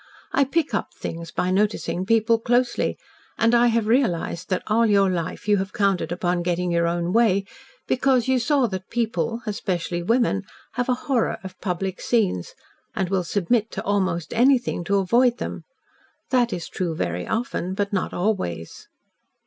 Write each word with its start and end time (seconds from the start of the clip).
"I 0.31 0.45
pick 0.45 0.73
up 0.73 0.95
things 0.95 1.29
by 1.29 1.51
noticing 1.51 2.07
people 2.07 2.39
closely, 2.39 2.97
and 3.37 3.53
I 3.53 3.67
have 3.67 3.85
realised 3.85 4.49
that 4.49 4.63
all 4.65 4.87
your 4.87 5.11
life 5.11 5.47
you 5.47 5.57
have 5.57 5.73
counted 5.73 6.11
upon 6.11 6.41
getting 6.41 6.71
your 6.71 6.87
own 6.87 7.13
way 7.13 7.45
because 7.87 8.27
you 8.27 8.39
saw 8.39 8.65
that 8.65 8.89
people 8.89 9.43
especially 9.45 10.01
women 10.01 10.41
have 10.71 10.89
a 10.89 10.95
horror 11.05 11.37
of 11.43 11.61
public 11.61 12.01
scenes, 12.01 12.55
and 12.95 13.09
will 13.09 13.23
submit 13.23 13.69
to 13.73 13.83
almost 13.83 14.33
anything 14.33 14.83
to 14.85 14.97
avoid 14.97 15.37
them. 15.37 15.65
That 16.31 16.51
is 16.51 16.67
true 16.67 16.95
very 16.95 17.27
often, 17.27 17.75
but 17.75 17.93
not 17.93 18.11
always." 18.11 18.87